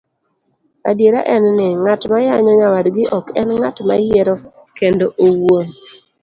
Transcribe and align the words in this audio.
Adiera 0.89 1.21
en 1.35 1.43
ni, 1.57 1.67
ng'at 1.81 2.01
mayanyo 2.11 2.51
nyawadgi 2.59 3.03
ok 3.17 3.25
enng'at 3.41 3.77
moyiero 3.87 4.35
kende 4.77 5.05
owuon, 5.25 5.65